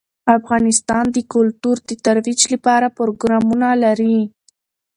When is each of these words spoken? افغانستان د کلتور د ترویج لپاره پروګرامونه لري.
افغانستان 0.37 1.05
د 1.15 1.17
کلتور 1.33 1.77
د 1.89 1.91
ترویج 2.05 2.41
لپاره 2.53 2.87
پروګرامونه 2.97 3.69
لري. 3.83 4.19